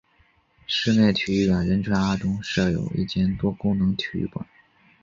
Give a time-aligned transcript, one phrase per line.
[0.65, 4.43] 室内体育馆银川二中设有一间多功能体育馆。